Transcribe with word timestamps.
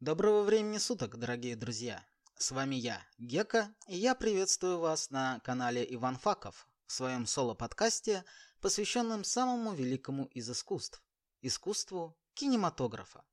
Доброго 0.00 0.44
времени 0.44 0.78
суток, 0.78 1.16
дорогие 1.18 1.56
друзья! 1.56 2.06
С 2.36 2.52
вами 2.52 2.76
я, 2.76 3.04
Гека, 3.18 3.74
и 3.88 3.96
я 3.96 4.14
приветствую 4.14 4.78
вас 4.78 5.10
на 5.10 5.40
канале 5.40 5.84
Иван 5.92 6.16
Факов 6.18 6.68
в 6.86 6.92
своем 6.92 7.26
соло-подкасте, 7.26 8.24
посвященном 8.60 9.24
самому 9.24 9.74
великому 9.74 10.26
из 10.26 10.48
искусств– 10.48 11.02
искусству 11.42 12.16
кинематографа. 12.34 13.24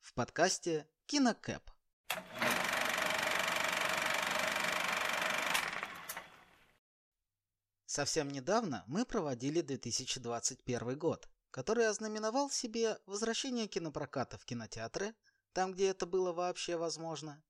В 0.00 0.14
подкасте 0.14 0.88
«Кинокэп». 1.04 1.62
Совсем 7.84 8.28
недавно 8.28 8.82
мы 8.86 9.04
проводили 9.04 9.60
2021 9.60 10.98
год, 10.98 11.28
который 11.50 11.86
ознаменовал 11.86 12.48
себе 12.48 12.98
возвращение 13.04 13.66
кинопроката 13.66 14.38
в 14.38 14.46
кинотеатры– 14.46 15.14
там, 15.52 15.72
где 15.72 15.88
это 15.88 16.06
было 16.06 16.32
вообще 16.32 16.76
возможно. 16.76 17.42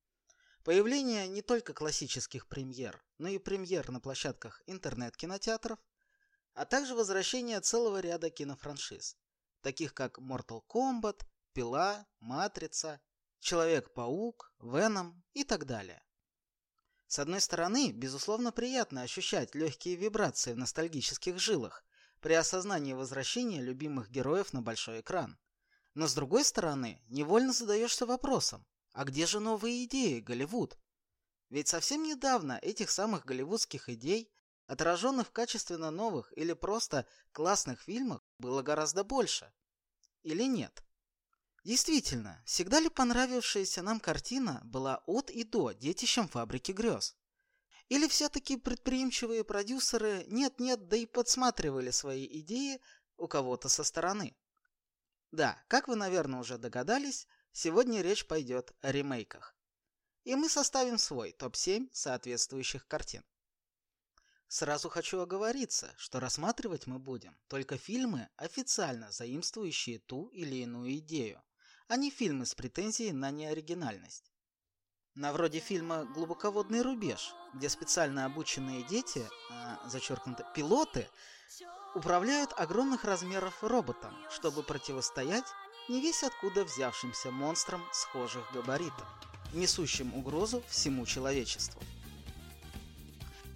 Появление 0.63 1.27
не 1.27 1.41
только 1.41 1.73
классических 1.73 2.47
премьер, 2.47 3.03
но 3.17 3.27
и 3.27 3.37
премьер 3.37 3.91
на 3.91 3.99
площадках 3.99 4.61
интернет-кинотеатров, 4.65 5.79
а 6.53 6.65
также 6.65 6.95
возвращение 6.95 7.59
целого 7.59 7.99
ряда 7.99 8.29
кинофраншиз, 8.29 9.17
таких 9.61 9.93
как 9.93 10.19
Mortal 10.19 10.61
Kombat, 10.67 11.25
Пила, 11.53 12.05
Матрица, 12.19 13.01
Человек-паук, 13.39 14.53
Веном 14.59 15.23
и 15.33 15.43
так 15.43 15.65
далее. 15.65 16.01
С 17.07 17.19
одной 17.19 17.41
стороны, 17.41 17.91
безусловно 17.91 18.51
приятно 18.51 19.01
ощущать 19.01 19.53
легкие 19.53 19.95
вибрации 19.95 20.53
в 20.53 20.57
ностальгических 20.57 21.37
жилах 21.39 21.83
при 22.21 22.33
осознании 22.33 22.93
возвращения 22.93 23.61
любимых 23.61 24.09
героев 24.09 24.53
на 24.53 24.61
большой 24.61 25.01
экран. 25.01 25.37
Но 25.93 26.07
с 26.07 26.13
другой 26.15 26.43
стороны, 26.43 27.01
невольно 27.07 27.53
задаешься 27.53 28.05
вопросом, 28.05 28.65
а 28.93 29.05
где 29.05 29.25
же 29.25 29.39
новые 29.39 29.85
идеи, 29.85 30.19
Голливуд? 30.19 30.77
Ведь 31.49 31.67
совсем 31.67 32.03
недавно 32.03 32.57
этих 32.61 32.89
самых 32.89 33.25
голливудских 33.25 33.89
идей, 33.89 34.31
отраженных 34.65 35.27
в 35.27 35.31
качественно 35.31 35.91
новых 35.91 36.35
или 36.35 36.53
просто 36.53 37.05
классных 37.31 37.81
фильмах, 37.81 38.23
было 38.39 38.63
гораздо 38.63 39.03
больше. 39.03 39.53
Или 40.23 40.43
нет? 40.43 40.83
Действительно, 41.63 42.41
всегда 42.45 42.79
ли 42.79 42.89
понравившаяся 42.89 43.83
нам 43.83 43.99
картина 43.99 44.61
была 44.63 45.03
от 45.05 45.29
и 45.29 45.43
до 45.43 45.71
детищем 45.73 46.27
фабрики 46.27 46.71
грез? 46.71 47.15
Или 47.89 48.07
все-таки 48.07 48.57
предприимчивые 48.57 49.43
продюсеры 49.43 50.25
нет-нет, 50.27 50.87
да 50.87 50.97
и 50.97 51.05
подсматривали 51.05 51.91
свои 51.91 52.25
идеи 52.39 52.81
у 53.17 53.27
кого-то 53.27 53.69
со 53.69 53.83
стороны? 53.83 54.35
Да, 55.33 55.57
как 55.67 55.87
вы, 55.87 55.95
наверное, 55.95 56.39
уже 56.39 56.59
догадались, 56.59 57.27
сегодня 57.53 58.03
речь 58.03 58.27
пойдет 58.27 58.71
о 58.81 58.91
ремейках. 58.91 59.55
И 60.25 60.35
мы 60.35 60.47
составим 60.47 60.99
свой 60.99 61.31
топ-7 61.31 61.89
соответствующих 61.91 62.87
картин. 62.87 63.25
Сразу 64.47 64.89
хочу 64.89 65.19
оговориться, 65.19 65.91
что 65.97 66.19
рассматривать 66.19 66.85
мы 66.85 66.99
будем 66.99 67.35
только 67.47 67.79
фильмы, 67.79 68.29
официально 68.35 69.11
заимствующие 69.11 69.97
ту 69.97 70.27
или 70.27 70.57
иную 70.57 70.99
идею, 70.99 71.41
а 71.87 71.95
не 71.95 72.11
фильмы 72.11 72.45
с 72.45 72.53
претензией 72.53 73.11
на 73.11 73.31
неоригинальность. 73.31 74.31
На 75.15 75.33
вроде 75.33 75.59
фильма 75.59 76.05
«Глубоководный 76.05 76.83
рубеж», 76.83 77.33
где 77.55 77.69
специально 77.69 78.25
обученные 78.25 78.83
дети, 78.83 79.27
а, 79.49 79.89
зачеркнуто 79.89 80.47
пилоты, 80.55 81.09
управляют 81.95 82.53
огромных 82.57 83.03
размеров 83.03 83.63
роботом, 83.63 84.15
чтобы 84.29 84.63
противостоять 84.63 85.45
не 85.89 86.01
весь 86.01 86.23
откуда 86.23 86.63
взявшимся 86.63 87.31
монстрам 87.31 87.83
схожих 87.91 88.51
габаритов, 88.53 89.07
несущим 89.53 90.13
угрозу 90.15 90.63
всему 90.67 91.05
человечеству. 91.05 91.81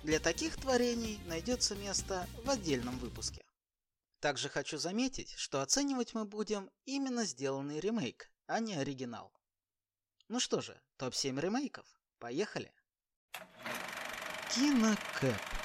Для 0.03 0.19
таких 0.19 0.55
творений 0.57 1.19
найдется 1.25 1.75
место 1.75 2.27
в 2.43 2.49
отдельном 2.49 2.97
выпуске. 2.99 3.43
Также 4.19 4.49
хочу 4.49 4.77
заметить, 4.77 5.33
что 5.37 5.61
оценивать 5.61 6.13
мы 6.13 6.25
будем 6.25 6.71
именно 6.85 7.25
сделанный 7.25 7.79
ремейк, 7.79 8.31
а 8.47 8.59
не 8.59 8.75
оригинал. 8.75 9.33
Ну 10.27 10.39
что 10.39 10.61
же, 10.61 10.79
топ-7 10.97 11.39
ремейков. 11.39 11.85
Поехали! 12.19 12.73
Кинокэп 14.55 15.56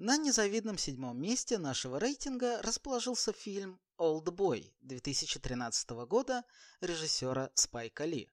на 0.00 0.16
незавидном 0.16 0.78
седьмом 0.78 1.20
месте 1.20 1.58
нашего 1.58 2.00
рейтинга 2.00 2.62
расположился 2.62 3.34
фильм 3.34 3.78
«Олдбой» 3.98 4.74
2013 4.80 5.90
года 6.08 6.42
режиссера 6.80 7.50
Спайка 7.52 8.06
Ли. 8.06 8.32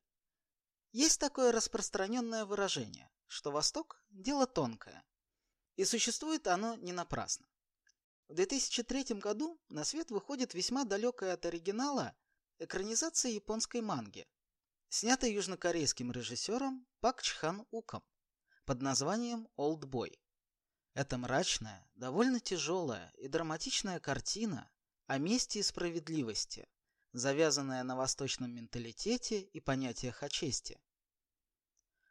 Есть 0.94 1.20
такое 1.20 1.52
распространенное 1.52 2.46
выражение, 2.46 3.12
что 3.28 3.52
Восток– 3.52 4.02
дело 4.10 4.48
тонкое. 4.48 5.04
И 5.76 5.84
существует 5.84 6.48
оно 6.48 6.76
не 6.76 6.94
напрасно. 6.94 7.46
В 8.30 8.34
2003 8.34 9.16
году 9.16 9.60
на 9.68 9.84
свет 9.84 10.10
выходит 10.10 10.54
весьма 10.54 10.86
далекая 10.86 11.34
от 11.34 11.46
оригинала 11.46 12.16
экранизация 12.60 13.32
японской 13.32 13.82
манги, 13.82 14.26
снятая 14.88 15.32
южнокорейским 15.32 16.14
режиссером 16.14 16.88
Пак 17.02 17.22
Чхан 17.22 17.68
Уком 17.72 18.04
под 18.64 18.82
названием 18.82 19.50
«Олдбой». 19.58 20.18
Это 20.98 21.20
мрачная, 21.20 21.88
довольно 21.94 22.40
тяжелая 22.40 23.14
и 23.20 23.28
драматичная 23.28 24.00
картина 24.00 24.68
о 25.06 25.20
мести 25.20 25.60
и 25.60 25.62
справедливости, 25.62 26.68
завязанная 27.12 27.84
на 27.84 27.96
восточном 27.96 28.50
менталитете 28.50 29.42
и 29.42 29.60
понятиях 29.60 30.24
о 30.24 30.30
чести. 30.30 30.82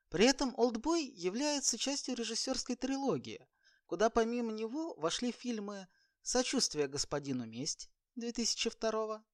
При 0.08 0.26
этом 0.26 0.54
«Олдбой» 0.56 1.04
является 1.04 1.78
частью 1.78 2.14
режиссерской 2.14 2.76
трилогии, 2.76 3.48
куда 3.86 4.08
помимо 4.08 4.52
него 4.52 4.94
вошли 4.94 5.32
фильмы 5.32 5.88
«Сочувствие 6.22 6.86
господину 6.86 7.44
месть» 7.44 7.90
2002 8.14 9.24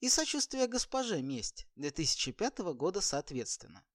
и 0.00 0.08
«Сочувствие 0.08 0.66
госпоже 0.66 1.22
месть» 1.22 1.68
2005 1.76 2.74
года 2.74 3.00
соответственно. 3.00 3.86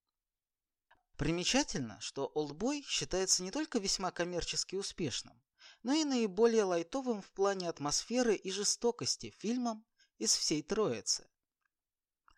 Примечательно, 1.19 2.00
что 2.00 2.28
«Олдбой» 2.28 2.81
считается 2.88 3.44
не 3.44 3.52
только 3.52 3.78
весьма 3.80 4.09
коммерчески 4.09 4.78
успешным, 4.78 5.38
но 5.84 5.91
и 5.91 6.06
наиболее 6.06 6.63
лайтовым 6.63 7.22
в 7.22 7.30
плане 7.31 7.68
атмосферы 7.68 8.35
и 8.35 8.50
жестокости 8.50 9.35
фильмом 9.38 9.85
из 10.18 10.34
всей 10.34 10.63
троицы. 10.63 11.29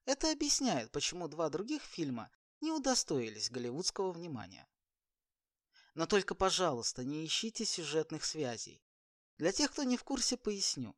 Это 0.06 0.32
объясняет, 0.32 0.92
почему 0.92 1.28
два 1.28 1.50
других 1.50 1.84
фильма 1.84 2.32
не 2.60 2.72
удостоились 2.72 3.52
голливудского 3.52 4.12
внимания. 4.12 4.68
Но 5.94 6.08
только, 6.08 6.34
пожалуйста, 6.34 7.04
не 7.04 7.24
ищите 7.24 7.66
сюжетных 7.66 8.26
связей. 8.26 8.84
Для 9.38 9.52
тех, 9.52 9.72
кто 9.72 9.84
не 9.84 9.96
в 9.96 10.04
курсе, 10.04 10.38
поясню. 10.38 10.96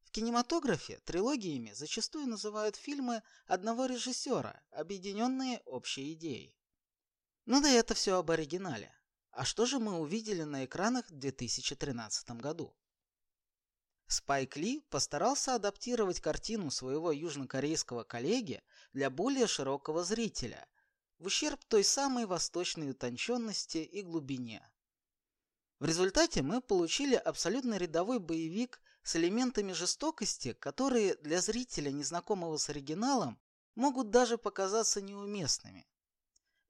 В 0.00 0.10
кинематографе 0.10 0.98
трилогиями 1.04 1.70
зачастую 1.74 2.26
называют 2.26 2.74
фильмы 2.74 3.22
одного 3.46 3.86
режиссера, 3.86 4.60
объединенные 4.72 5.60
общей 5.64 6.12
идеей. 6.14 6.56
Ну 7.46 7.60
да 7.60 7.70
это 7.70 7.94
все 7.94 8.16
об 8.18 8.30
оригинале. 8.30 8.94
А 9.30 9.44
что 9.44 9.66
же 9.66 9.78
мы 9.78 9.98
увидели 9.98 10.42
на 10.42 10.64
экранах 10.64 11.08
в 11.08 11.14
2013 11.14 12.30
году? 12.32 12.76
Спайк 14.06 14.56
Ли 14.56 14.80
постарался 14.90 15.54
адаптировать 15.54 16.20
картину 16.20 16.70
своего 16.70 17.12
южнокорейского 17.12 18.02
коллеги 18.02 18.62
для 18.92 19.08
более 19.08 19.46
широкого 19.46 20.02
зрителя, 20.02 20.66
в 21.20 21.26
ущерб 21.26 21.64
той 21.64 21.84
самой 21.84 22.26
восточной 22.26 22.90
утонченности 22.90 23.78
и 23.78 24.02
глубине. 24.02 24.68
В 25.78 25.84
результате 25.84 26.42
мы 26.42 26.60
получили 26.60 27.14
абсолютно 27.14 27.76
рядовой 27.76 28.18
боевик 28.18 28.80
с 29.02 29.16
элементами 29.16 29.72
жестокости, 29.72 30.54
которые 30.54 31.14
для 31.16 31.40
зрителя, 31.40 31.90
незнакомого 31.90 32.56
с 32.56 32.68
оригиналом, 32.68 33.40
могут 33.76 34.10
даже 34.10 34.38
показаться 34.38 35.00
неуместными. 35.00 35.86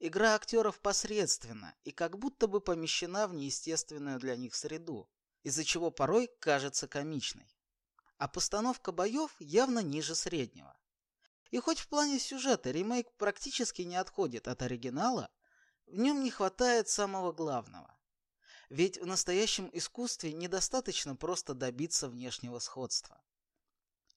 Игра 0.02 0.35
актеров 0.35 0.81
посредственна 0.81 1.75
и 1.85 1.91
как 1.91 2.19
будто 2.19 2.47
бы 2.47 2.62
помещена 2.62 3.29
в 3.29 3.35
неестественную 3.35 4.19
для 4.19 4.35
них 4.35 4.55
среду, 4.55 5.11
из-за 5.43 5.62
чего 5.62 5.91
порой 5.91 6.31
кажется 6.41 6.88
комичной. 6.88 7.55
А 8.17 8.26
постановка 8.26 8.93
боев 8.93 9.37
явно 9.38 9.81
ниже 9.81 10.14
среднего. 10.14 10.75
И 11.50 11.58
хоть 11.58 11.81
в 11.81 11.88
плане 11.88 12.19
сюжета 12.19 12.70
ремейк 12.70 13.12
практически 13.19 13.82
не 13.82 13.97
отходит 13.97 14.49
от 14.49 14.62
оригинала, 14.62 15.29
в 15.87 15.99
нем 15.99 16.25
не 16.25 16.31
хватает 16.31 16.88
самого 16.88 17.32
главного. 17.32 17.94
Ведь 18.70 18.97
в 18.97 19.05
настоящем 19.05 19.69
искусстве 19.70 20.32
недостаточно 20.32 21.14
просто 21.14 21.52
добиться 21.52 22.08
внешнего 22.08 22.58
сходства. 22.58 23.23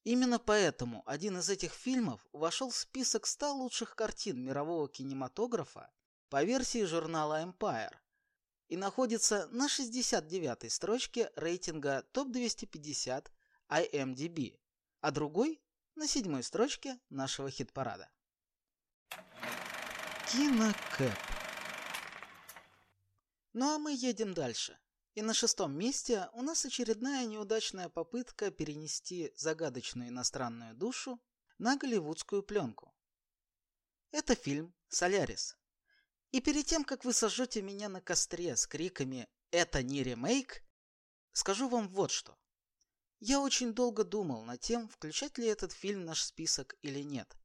Именно 0.04 0.38
поэтому 0.38 1.02
один 1.06 1.38
из 1.38 1.48
этих 1.48 1.72
фильмов 1.72 2.26
вошел 2.32 2.68
в 2.68 2.76
список 2.76 3.26
100 3.26 3.54
лучших 3.54 3.96
картин 3.96 4.38
мирового 4.44 4.86
кинематографа 4.86 5.90
по 6.28 6.44
версии 6.44 6.84
журнала 6.84 7.42
Empire 7.42 7.94
и 8.68 8.76
находится 8.76 9.48
на 9.50 9.66
69-й 9.66 10.68
строчке 10.68 11.30
рейтинга 11.36 12.02
топ-250 12.12 13.30
IMDb, 13.70 14.58
а 15.00 15.10
другой 15.10 15.62
на 15.94 16.06
седьмой 16.06 16.42
строчке 16.42 16.98
нашего 17.08 17.50
хит-парада. 17.50 18.10
Кинокэп. 20.30 21.18
Ну 23.54 23.74
а 23.74 23.78
мы 23.78 23.94
едем 23.94 24.34
дальше. 24.34 24.78
И 25.14 25.22
на 25.22 25.32
шестом 25.32 25.78
месте 25.78 26.28
у 26.32 26.42
нас 26.42 26.64
очередная 26.64 27.24
неудачная 27.24 27.88
попытка 27.88 28.50
перенести 28.50 29.32
загадочную 29.36 30.08
иностранную 30.08 30.74
душу 30.74 31.20
на 31.58 31.76
голливудскую 31.76 32.42
пленку. 32.42 32.92
Это 34.10 34.34
фильм 34.34 34.74
«Солярис». 34.88 35.56
И 36.32 36.40
перед 36.40 36.66
тем, 36.66 36.82
как 36.84 37.04
вы 37.04 37.12
сожжете 37.12 37.62
меня 37.62 37.88
на 37.88 38.00
костре 38.00 38.56
с 38.56 38.66
криками 38.66 39.28
«Это 39.52 39.84
не 39.84 40.02
ремейк», 40.02 40.64
скажу 41.30 41.68
вам 41.68 41.88
вот 41.88 42.10
что. 42.10 42.36
Я 43.20 43.40
очень 43.40 43.72
долго 43.72 44.02
думал 44.02 44.42
над 44.42 44.60
тем, 44.60 44.88
включать 44.88 45.38
ли 45.38 45.46
этот 45.46 45.70
фильм 45.70 46.02
в 46.02 46.06
наш 46.06 46.24
список 46.24 46.74
или 46.82 47.04
нет. 47.04 47.36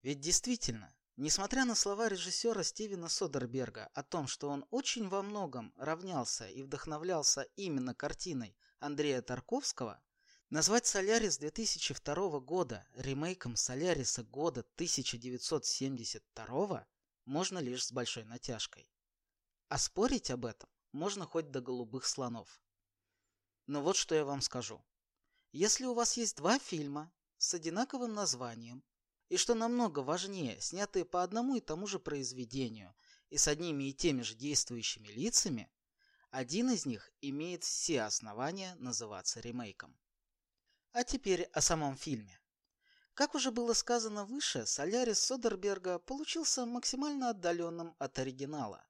Ведь 0.00 0.20
действительно, 0.20 0.95
Несмотря 1.18 1.64
на 1.64 1.74
слова 1.74 2.10
режиссера 2.10 2.62
Стивена 2.62 3.08
Содерберга 3.08 3.86
о 3.94 4.02
том, 4.02 4.26
что 4.26 4.50
он 4.50 4.66
очень 4.70 5.08
во 5.08 5.22
многом 5.22 5.72
равнялся 5.78 6.46
и 6.46 6.62
вдохновлялся 6.62 7.40
именно 7.56 7.94
картиной 7.94 8.54
Андрея 8.80 9.22
Тарковского, 9.22 10.02
назвать 10.50 10.84
«Солярис» 10.84 11.38
2002 11.38 12.40
года 12.40 12.86
ремейком 12.92 13.56
«Соляриса» 13.56 14.24
года 14.24 14.60
1972 14.74 16.86
можно 17.24 17.58
лишь 17.60 17.86
с 17.86 17.92
большой 17.92 18.24
натяжкой. 18.24 18.86
А 19.68 19.78
спорить 19.78 20.30
об 20.30 20.44
этом 20.44 20.68
можно 20.92 21.24
хоть 21.24 21.50
до 21.50 21.62
голубых 21.62 22.04
слонов. 22.04 22.60
Но 23.66 23.82
вот 23.82 23.96
что 23.96 24.14
я 24.14 24.26
вам 24.26 24.42
скажу. 24.42 24.84
Если 25.52 25.86
у 25.86 25.94
вас 25.94 26.18
есть 26.18 26.36
два 26.36 26.58
фильма 26.58 27.10
с 27.38 27.54
одинаковым 27.54 28.12
названием, 28.12 28.84
и 29.28 29.36
что 29.36 29.54
намного 29.54 30.00
важнее, 30.00 30.60
снятые 30.60 31.04
по 31.04 31.22
одному 31.22 31.56
и 31.56 31.60
тому 31.60 31.86
же 31.86 31.98
произведению 31.98 32.94
и 33.30 33.38
с 33.38 33.48
одними 33.48 33.84
и 33.84 33.92
теми 33.92 34.22
же 34.22 34.34
действующими 34.34 35.08
лицами, 35.08 35.70
один 36.30 36.70
из 36.70 36.86
них 36.86 37.10
имеет 37.20 37.64
все 37.64 38.02
основания 38.02 38.74
называться 38.76 39.40
ремейком. 39.40 39.98
А 40.92 41.04
теперь 41.04 41.42
о 41.52 41.60
самом 41.60 41.96
фильме. 41.96 42.40
Как 43.14 43.34
уже 43.34 43.50
было 43.50 43.72
сказано 43.72 44.24
выше, 44.24 44.66
Солярис 44.66 45.18
Содерберга 45.20 45.98
получился 45.98 46.66
максимально 46.66 47.30
отдаленным 47.30 47.96
от 47.98 48.18
оригинала. 48.18 48.86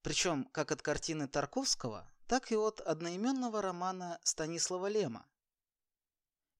Причем 0.00 0.46
как 0.46 0.72
от 0.72 0.82
картины 0.82 1.28
Тарковского, 1.28 2.10
так 2.26 2.50
и 2.50 2.56
от 2.56 2.80
одноименного 2.80 3.60
романа 3.60 4.18
Станислава 4.24 4.86
Лема, 4.86 5.28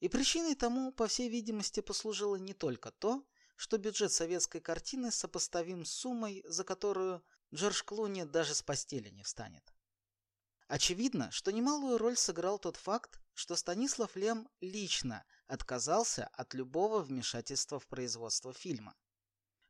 и 0.03 0.09
причиной 0.09 0.57
тому, 0.57 0.91
по 0.91 1.07
всей 1.07 1.29
видимости, 1.29 1.79
послужило 1.79 2.35
не 2.35 2.55
только 2.55 2.91
то, 2.91 3.25
что 3.55 3.79
бюджет 3.79 4.11
советской 4.11 4.61
картины 4.61 5.13
сопоставим 5.13 5.85
с 5.85 5.93
суммой, 5.93 6.43
за 6.45 6.65
которую 6.65 7.23
Джордж 7.55 7.85
Клуни 7.85 8.25
даже 8.25 8.57
с 8.57 8.63
постели 8.63 9.11
не 9.11 9.23
встанет. 9.23 9.63
Очевидно, 10.67 11.31
что 11.31 11.53
немалую 11.53 11.99
роль 11.99 12.17
сыграл 12.17 12.59
тот 12.59 12.77
факт, 12.77 13.21
что 13.35 13.55
Станислав 13.55 14.17
Лем 14.17 14.49
лично 14.61 15.25
отказался 15.47 16.27
от 16.33 16.53
любого 16.53 16.99
вмешательства 16.99 17.79
в 17.79 17.87
производство 17.87 18.53
фильма. 18.53 18.97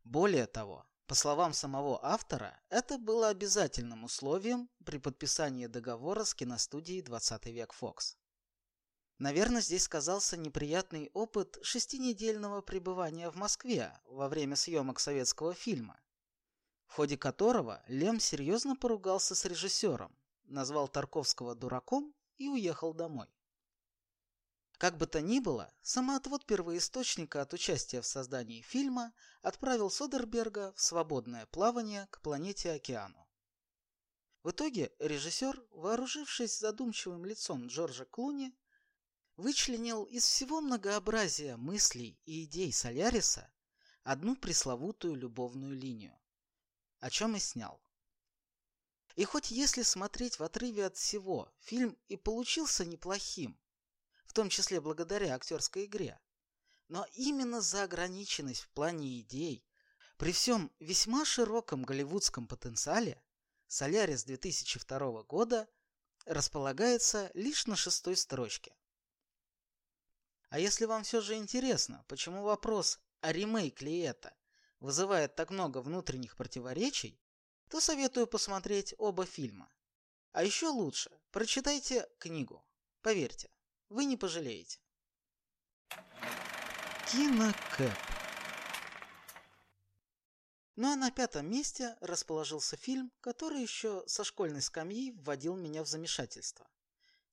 Более 0.02 0.46
того, 0.46 0.86
по 1.06 1.14
словам 1.14 1.52
самого 1.52 2.02
автора, 2.02 2.58
это 2.70 2.96
было 2.96 3.28
обязательным 3.28 4.04
условием 4.04 4.70
при 4.86 4.96
подписании 4.96 5.66
договора 5.66 6.24
с 6.24 6.34
киностудией 6.34 7.02
«20 7.02 7.52
век 7.52 7.74
Фокс». 7.74 8.16
Наверное, 9.22 9.60
здесь 9.60 9.84
сказался 9.84 10.36
неприятный 10.36 11.08
опыт 11.14 11.56
шестинедельного 11.62 12.60
пребывания 12.60 13.30
в 13.30 13.36
Москве 13.36 13.96
во 14.06 14.28
время 14.28 14.56
съемок 14.56 14.98
советского 14.98 15.54
фильма, 15.54 16.00
в 16.88 16.94
ходе 16.94 17.16
которого 17.16 17.84
Лем 17.86 18.18
серьезно 18.18 18.74
поругался 18.74 19.36
с 19.36 19.44
режиссером, 19.44 20.12
назвал 20.46 20.88
Тарковского 20.88 21.54
дураком 21.54 22.12
и 22.36 22.48
уехал 22.48 22.94
домой. 22.94 23.28
Как 24.76 24.98
бы 24.98 25.06
то 25.06 25.20
ни 25.22 25.38
было, 25.38 25.72
самоотвод 25.82 26.44
первоисточника 26.44 27.42
от 27.42 27.54
участия 27.54 28.00
в 28.00 28.06
создании 28.06 28.62
фильма 28.62 29.12
отправил 29.40 29.88
Содерберга 29.88 30.72
в 30.74 30.80
свободное 30.80 31.46
плавание 31.46 32.08
к 32.10 32.20
планете 32.22 32.72
Океану. 32.72 33.24
В 34.42 34.50
итоге 34.50 34.90
режиссер, 34.98 35.64
вооружившись 35.70 36.58
задумчивым 36.58 37.24
лицом 37.24 37.68
Джорджа 37.68 38.04
Клуни, 38.04 38.52
вычленил 39.36 40.04
из 40.04 40.24
всего 40.24 40.60
многообразия 40.60 41.56
мыслей 41.56 42.20
и 42.24 42.44
идей 42.44 42.72
Соляриса 42.72 43.52
одну 44.02 44.36
пресловутую 44.36 45.14
любовную 45.14 45.76
линию, 45.76 46.18
о 47.00 47.10
чем 47.10 47.36
и 47.36 47.38
снял. 47.38 47.82
И 49.16 49.24
хоть 49.24 49.50
если 49.50 49.82
смотреть 49.82 50.38
в 50.38 50.42
отрыве 50.42 50.86
от 50.86 50.96
всего, 50.96 51.52
фильм 51.58 51.98
и 52.08 52.16
получился 52.16 52.84
неплохим, 52.84 53.58
в 54.26 54.32
том 54.32 54.48
числе 54.48 54.80
благодаря 54.80 55.34
актерской 55.34 55.84
игре, 55.84 56.18
но 56.88 57.06
именно 57.12 57.60
за 57.60 57.84
ограниченность 57.84 58.62
в 58.62 58.70
плане 58.70 59.20
идей, 59.20 59.64
при 60.16 60.32
всем 60.32 60.70
весьма 60.78 61.24
широком 61.24 61.82
голливудском 61.82 62.46
потенциале, 62.46 63.22
«Солярис» 63.66 64.24
2002 64.24 65.22
года 65.24 65.68
располагается 66.26 67.30
лишь 67.34 67.66
на 67.66 67.76
шестой 67.76 68.16
строчке. 68.16 68.74
А 70.52 70.58
если 70.58 70.84
вам 70.84 71.02
все 71.02 71.22
же 71.22 71.36
интересно, 71.36 72.04
почему 72.08 72.42
вопрос 72.42 73.00
«а 73.22 73.32
ремейк 73.32 73.80
ли 73.80 74.00
это?» 74.00 74.36
вызывает 74.80 75.34
так 75.34 75.48
много 75.48 75.78
внутренних 75.78 76.36
противоречий, 76.36 77.18
то 77.70 77.80
советую 77.80 78.26
посмотреть 78.26 78.94
оба 78.98 79.24
фильма. 79.24 79.72
А 80.32 80.44
еще 80.44 80.66
лучше, 80.66 81.10
прочитайте 81.30 82.06
книгу. 82.18 82.62
Поверьте, 83.00 83.50
вы 83.88 84.04
не 84.04 84.18
пожалеете. 84.18 84.78
Кинокэп. 87.10 87.96
Ну 90.76 90.92
а 90.92 90.96
на 90.96 91.10
пятом 91.10 91.50
месте 91.50 91.96
расположился 92.02 92.76
фильм, 92.76 93.10
который 93.22 93.62
еще 93.62 94.04
со 94.06 94.22
школьной 94.22 94.60
скамьи 94.60 95.12
вводил 95.12 95.56
меня 95.56 95.82
в 95.82 95.86
замешательство. 95.86 96.68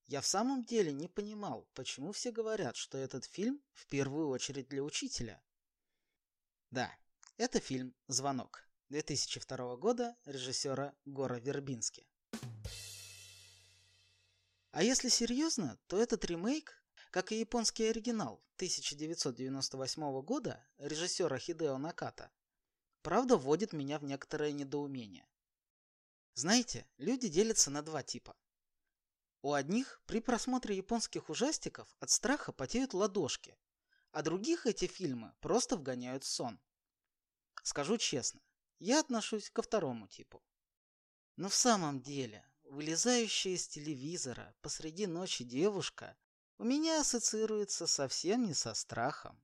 Я 0.09 0.21
в 0.21 0.25
самом 0.25 0.63
деле 0.63 0.91
не 0.91 1.07
понимал, 1.07 1.67
почему 1.75 2.13
все 2.13 2.31
говорят, 2.31 2.75
что 2.75 2.97
этот 2.97 3.25
фильм 3.25 3.61
в 3.73 3.85
первую 3.85 4.29
очередь 4.29 4.67
для 4.67 4.83
учителя. 4.83 5.39
Да, 6.71 6.91
это 7.37 7.59
фильм 7.59 7.93
«Звонок» 8.07 8.67
2002 8.89 9.75
года 9.75 10.17
режиссера 10.25 10.95
Гора 11.05 11.37
Вербински. 11.37 12.07
А 14.71 14.81
если 14.81 15.09
серьезно, 15.09 15.77
то 15.85 16.01
этот 16.01 16.25
ремейк, 16.25 16.83
как 17.11 17.31
и 17.31 17.39
японский 17.39 17.83
оригинал 17.83 18.43
1998 18.55 20.21
года 20.23 20.67
режиссера 20.79 21.37
Хидео 21.37 21.77
Наката, 21.77 22.31
правда 23.03 23.37
вводит 23.37 23.73
меня 23.73 23.99
в 23.99 24.03
некоторое 24.05 24.53
недоумение. 24.53 25.27
Знаете, 26.33 26.87
люди 26.97 27.27
делятся 27.27 27.69
на 27.69 27.83
два 27.83 28.01
типа– 28.01 28.35
у 29.41 29.53
одних 29.53 30.01
при 30.05 30.19
просмотре 30.19 30.75
японских 30.75 31.29
ужастиков 31.29 31.87
от 31.99 32.09
страха 32.09 32.51
потеют 32.51 32.93
ладошки, 32.93 33.57
а 34.11 34.21
других 34.21 34.65
эти 34.65 34.85
фильмы 34.85 35.33
просто 35.39 35.77
вгоняют 35.77 36.23
в 36.23 36.27
сон. 36.27 36.59
Скажу 37.63 37.97
честно, 37.97 38.41
я 38.79 38.99
отношусь 38.99 39.49
ко 39.49 39.61
второму 39.61 40.07
типу. 40.07 40.43
Но 41.35 41.47
в 41.49 41.55
самом 41.55 42.01
деле, 42.01 42.45
вылезающая 42.63 43.53
из 43.53 43.67
телевизора 43.67 44.55
посреди 44.61 45.07
ночи 45.07 45.43
девушка 45.43 46.17
у 46.57 46.63
меня 46.63 46.99
ассоциируется 46.99 47.87
совсем 47.87 48.45
не 48.45 48.53
со 48.53 48.73
страхом. 48.73 49.41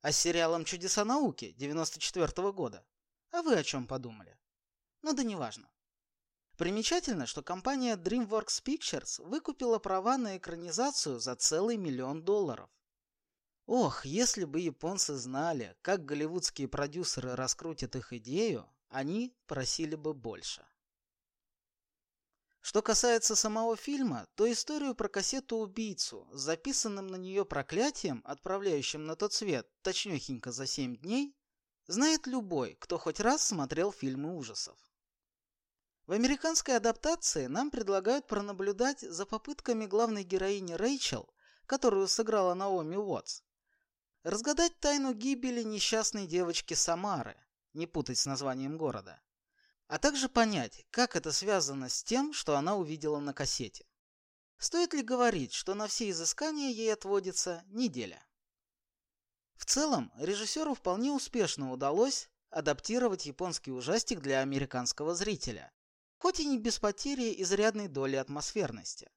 А 0.00 0.10
с 0.10 0.16
сериалом 0.16 0.64
«Чудеса 0.64 1.04
науки» 1.04 1.52
94 1.52 2.26
-го 2.26 2.52
года. 2.52 2.86
А 3.30 3.42
вы 3.42 3.56
о 3.56 3.62
чем 3.62 3.86
подумали? 3.86 4.38
Ну 5.02 5.12
да 5.14 5.22
неважно. 5.22 5.71
Примечательно, 6.56 7.26
что 7.26 7.42
компания 7.42 7.96
DreamWorks 7.96 8.62
Pictures 8.62 9.26
выкупила 9.26 9.78
права 9.78 10.18
на 10.18 10.36
экранизацию 10.36 11.18
за 11.18 11.34
целый 11.34 11.76
миллион 11.76 12.22
долларов. 12.22 12.70
Ох, 13.66 14.04
если 14.04 14.44
бы 14.44 14.60
японцы 14.60 15.14
знали, 15.14 15.76
как 15.82 16.04
голливудские 16.04 16.68
продюсеры 16.68 17.36
раскрутят 17.36 17.96
их 17.96 18.12
идею, 18.12 18.68
они 18.88 19.34
просили 19.46 19.94
бы 19.94 20.12
больше. 20.12 20.66
Что 22.60 22.82
касается 22.82 23.34
самого 23.34 23.74
фильма, 23.76 24.28
то 24.36 24.50
историю 24.50 24.94
про 24.94 25.08
кассету-убийцу 25.08 26.28
с 26.32 26.40
записанным 26.42 27.08
на 27.08 27.16
нее 27.16 27.44
проклятием, 27.44 28.22
отправляющим 28.24 29.04
на 29.04 29.16
тот 29.16 29.32
свет 29.32 29.68
точнёхенько 29.82 30.52
за 30.52 30.66
7 30.66 30.96
дней, 30.96 31.34
знает 31.86 32.26
любой, 32.26 32.76
кто 32.78 32.98
хоть 32.98 33.18
раз 33.20 33.44
смотрел 33.44 33.90
фильмы 33.90 34.36
ужасов. 34.36 34.91
В 36.06 36.12
американской 36.12 36.76
адаптации 36.76 37.46
нам 37.46 37.70
предлагают 37.70 38.26
пронаблюдать 38.26 39.00
за 39.00 39.24
попытками 39.24 39.86
главной 39.86 40.24
героини 40.24 40.72
Рэйчел, 40.72 41.32
которую 41.66 42.08
сыграла 42.08 42.54
Наоми 42.54 42.96
Уотс, 42.96 43.42
разгадать 44.24 44.78
тайну 44.80 45.14
гибели 45.14 45.62
несчастной 45.62 46.26
девочки 46.26 46.74
Самары, 46.74 47.36
не 47.72 47.86
путать 47.86 48.18
с 48.18 48.26
названием 48.26 48.78
города, 48.78 49.22
а 49.86 49.98
также 49.98 50.28
понять, 50.28 50.84
как 50.90 51.14
это 51.14 51.30
связано 51.30 51.88
с 51.88 52.02
тем, 52.02 52.32
что 52.32 52.56
она 52.56 52.74
увидела 52.74 53.20
на 53.20 53.32
кассете. 53.32 53.86
Стоит 54.58 54.94
ли 54.94 55.02
говорить, 55.02 55.52
что 55.52 55.74
на 55.74 55.86
все 55.86 56.10
изыскания 56.10 56.70
ей 56.70 56.92
отводится 56.92 57.62
неделя? 57.66 58.24
В 59.54 59.64
целом, 59.66 60.12
режиссеру 60.16 60.74
вполне 60.74 61.12
успешно 61.12 61.72
удалось 61.72 62.28
адаптировать 62.50 63.26
японский 63.26 63.70
ужастик 63.70 64.20
для 64.20 64.40
американского 64.40 65.14
зрителя, 65.14 65.72
хоть 66.22 66.38
и 66.38 66.46
не 66.46 66.56
без 66.56 66.78
потери 66.78 67.34
изрядной 67.42 67.88
доли 67.88 68.14
атмосферности. 68.14 69.10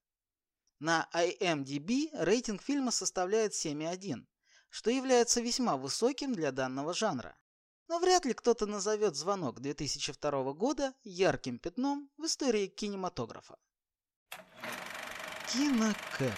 На 0.80 1.08
IMDb 1.14 2.08
рейтинг 2.12 2.60
фильма 2.60 2.90
составляет 2.90 3.52
7,1, 3.52 4.26
что 4.70 4.90
является 4.90 5.40
весьма 5.40 5.76
высоким 5.76 6.34
для 6.34 6.50
данного 6.50 6.92
жанра. 6.94 7.38
Но 7.86 8.00
вряд 8.00 8.24
ли 8.24 8.34
кто-то 8.34 8.66
назовет 8.66 9.14
«Звонок» 9.14 9.60
2002 9.60 10.52
года 10.54 10.94
ярким 11.04 11.60
пятном 11.60 12.10
в 12.16 12.26
истории 12.26 12.66
кинематографа. 12.66 13.56
Кинокэп 15.52 16.34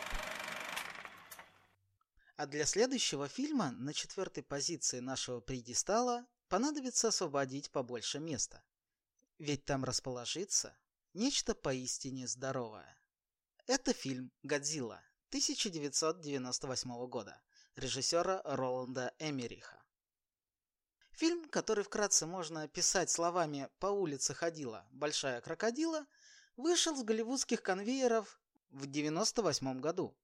А 2.36 2.46
для 2.46 2.66
следующего 2.66 3.26
фильма 3.26 3.70
на 3.70 3.94
четвертой 3.94 4.42
позиции 4.42 4.98
нашего 5.00 5.40
предистала 5.40 6.26
понадобится 6.50 7.08
освободить 7.08 7.70
побольше 7.70 8.18
места. 8.18 8.62
Ведь 9.38 9.64
там 9.64 9.84
расположится 9.84 10.76
нечто 11.14 11.54
поистине 11.54 12.26
здоровое. 12.26 12.98
Это 13.66 13.92
фильм 13.92 14.32
«Годзилла» 14.42 15.00
1998 15.28 17.06
года 17.06 17.40
режиссера 17.76 18.42
Роланда 18.44 19.14
Эмериха. 19.20 19.80
Фильм, 21.12 21.48
который 21.50 21.84
вкратце 21.84 22.26
можно 22.26 22.62
описать 22.62 23.10
словами 23.10 23.68
«По 23.78 23.86
улице 23.86 24.34
ходила 24.34 24.84
большая 24.90 25.40
крокодила», 25.40 26.04
вышел 26.56 26.96
с 26.96 27.04
голливудских 27.04 27.62
конвейеров 27.62 28.40
в 28.70 28.86
98 28.86 29.80
году. 29.80 30.16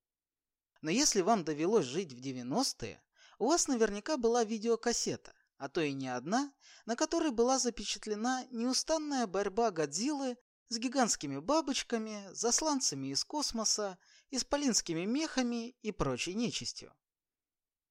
Но 0.80 0.90
если 0.90 1.20
вам 1.20 1.44
довелось 1.44 1.86
жить 1.86 2.12
в 2.12 2.20
90-е, 2.20 3.00
у 3.38 3.46
вас 3.46 3.68
наверняка 3.68 4.16
была 4.16 4.42
видеокассета, 4.42 5.32
а 5.64 5.68
то 5.70 5.80
и 5.80 5.94
не 5.94 6.08
одна, 6.08 6.52
на 6.84 6.94
которой 6.94 7.30
была 7.30 7.58
запечатлена 7.58 8.46
неустанная 8.50 9.26
борьба 9.26 9.70
Годзиллы 9.70 10.36
с 10.68 10.76
гигантскими 10.76 11.38
бабочками, 11.38 12.28
засланцами 12.34 13.06
из 13.06 13.24
космоса, 13.24 13.96
исполинскими 14.30 15.06
мехами 15.06 15.70
и 15.80 15.90
прочей 15.90 16.34
нечистью. 16.34 16.92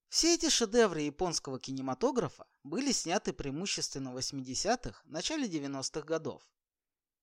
Все 0.08 0.36
эти 0.36 0.50
шедевры 0.50 1.02
японского 1.02 1.60
кинематографа 1.60 2.46
были 2.62 2.92
сняты 2.92 3.34
преимущественно 3.34 4.14
в 4.14 4.18
80-х, 4.20 5.02
начале 5.06 5.48
90-х 5.48 6.02
годов. 6.02 6.48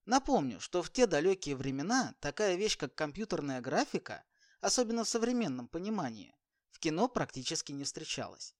Напомню, 0.04 0.58
что 0.58 0.82
в 0.82 0.90
те 0.90 1.06
далекие 1.06 1.54
времена 1.54 2.16
такая 2.18 2.56
вещь, 2.56 2.76
как 2.76 2.96
компьютерная 2.96 3.60
графика, 3.60 4.24
особенно 4.60 5.04
в 5.04 5.08
современном 5.08 5.68
понимании, 5.68 6.34
в 6.72 6.80
кино 6.80 7.06
практически 7.06 7.70
не 7.70 7.84
встречалась. 7.84 8.56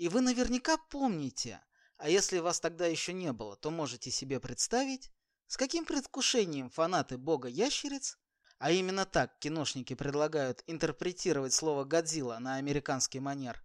И 0.00 0.08
вы 0.08 0.22
наверняка 0.22 0.78
помните, 0.78 1.62
а 1.98 2.08
если 2.08 2.38
вас 2.38 2.58
тогда 2.58 2.86
еще 2.86 3.12
не 3.12 3.34
было, 3.34 3.54
то 3.56 3.70
можете 3.70 4.10
себе 4.10 4.40
представить, 4.40 5.10
с 5.46 5.58
каким 5.58 5.84
предвкушением 5.84 6.70
фанаты 6.70 7.18
бога 7.18 7.48
ящериц 7.48 8.16
а 8.56 8.70
именно 8.70 9.04
так 9.04 9.38
киношники 9.40 9.92
предлагают 9.92 10.64
интерпретировать 10.66 11.52
слово 11.52 11.84
«Годзилла» 11.84 12.38
на 12.38 12.54
американский 12.54 13.20
манер, 13.20 13.62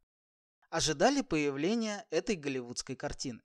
ожидали 0.70 1.22
появления 1.22 2.06
этой 2.10 2.36
голливудской 2.36 2.98
картины. 2.98 3.42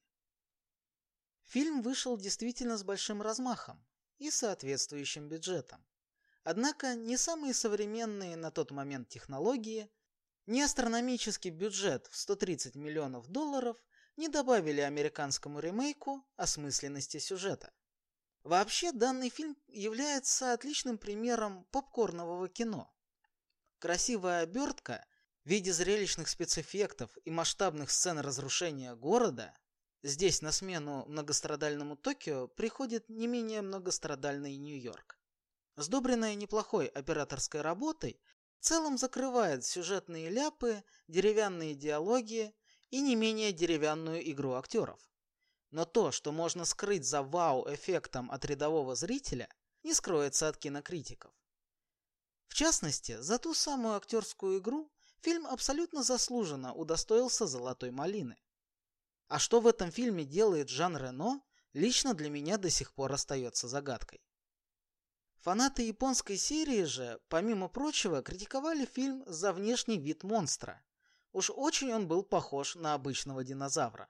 Фильм 1.45 1.83
вышел 1.83 2.17
действительно 2.17 2.77
с 2.77 2.83
большим 2.83 3.23
размахом 3.23 3.87
и 4.19 4.33
соответствующим 4.33 5.29
бюджетом. 5.29 5.87
Однако 6.43 6.97
не 6.97 7.17
самые 7.17 7.55
современные 7.55 8.35
на 8.35 8.51
тот 8.51 8.73
момент 8.73 9.09
технологии, 9.09 9.89
ни 10.51 10.61
астрономический 10.63 11.51
бюджет 11.51 12.09
в 12.09 12.17
130 12.17 12.75
миллионов 12.75 13.29
долларов 13.29 13.77
не 14.17 14.29
добавили 14.29 14.81
американскому 14.81 15.61
ремейку 15.61 16.27
осмысленности 16.37 17.19
сюжета. 17.19 17.73
Вообще, 18.43 18.91
данный 18.91 19.29
фильм 19.29 19.57
является 19.69 20.53
отличным 20.53 20.99
примером 20.99 21.67
попкорнового 21.71 22.49
кино. 22.49 22.93
Красивая 23.79 24.43
обертка 24.43 25.07
в 25.45 25.49
виде 25.49 25.73
зрелищных 25.73 26.29
спецэффектов 26.29 27.17
и 27.25 27.31
масштабных 27.31 27.93
сцен 27.93 28.19
разрушения 28.19 28.97
города 28.97 29.57
здесь 30.03 30.43
на 30.43 30.51
смену 30.51 31.05
многострадальному 31.07 31.97
Токио 31.97 32.49
приходит 32.49 33.09
не 33.09 33.29
менее 33.29 33.63
многострадальный 33.63 34.57
Нью-Йорк. 34.57 35.17
Сдобренная 35.77 36.35
неплохой 36.35 36.87
операторской 36.87 37.61
работой, 37.61 38.21
в 38.61 38.63
целом 38.63 38.99
закрывает 38.99 39.65
сюжетные 39.65 40.29
ляпы, 40.29 40.85
деревянные 41.09 41.75
диалоги 41.75 42.55
и 42.91 43.01
не 43.01 43.17
менее 43.17 43.53
деревянную 43.53 44.31
игру 44.31 44.53
актеров. 44.53 45.01
Но 45.71 45.87
то, 45.87 46.13
что 46.13 46.31
можно 46.31 46.67
скрыть 46.67 47.07
за 47.07 47.23
вау-эффектом 47.23 48.31
от 48.31 48.45
рядового 48.45 48.95
зрителя, 48.95 49.49
не 49.83 49.95
скроется 49.95 50.49
от 50.49 50.59
кинокритиков. 50.59 51.33
В 52.49 52.55
частности, 52.55 53.17
за 53.21 53.39
ту 53.39 53.55
самую 53.55 53.95
актерскую 53.95 54.59
игру 54.59 54.93
фильм 55.21 55.47
абсолютно 55.47 56.03
заслуженно 56.03 56.75
удостоился 56.75 57.47
«Золотой 57.47 57.91
малины». 57.91 58.37
А 59.29 59.39
что 59.39 59.61
в 59.61 59.67
этом 59.67 59.91
фильме 59.91 60.25
делает 60.25 60.69
Жан 60.69 60.99
Рено, 60.99 61.41
лично 61.73 62.13
для 62.13 62.29
меня 62.29 62.59
до 62.59 62.69
сих 62.69 62.93
пор 62.93 63.13
остается 63.13 63.69
загадкой. 63.69 64.21
Фанаты 65.41 65.85
японской 65.85 66.37
серии 66.37 66.85
же, 66.85 67.19
помимо 67.29 67.69
прочего, 67.69 68.23
критиковали 68.23 68.85
фильм 68.85 69.25
за 69.27 69.55
внешний 69.55 69.99
вид 69.99 70.23
монстра. 70.23 70.83
Уж 71.33 71.51
очень 71.51 71.95
он 71.95 72.07
был 72.07 72.23
похож 72.23 72.75
на 72.75 72.93
обычного 72.93 73.43
динозавра. 73.43 74.09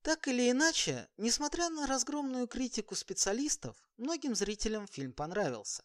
Так 0.00 0.26
или 0.26 0.50
иначе, 0.50 1.06
несмотря 1.18 1.68
на 1.68 1.86
разгромную 1.86 2.46
критику 2.46 2.94
специалистов, 2.94 3.76
многим 3.98 4.34
зрителям 4.34 4.86
фильм 4.86 5.12
понравился. 5.12 5.84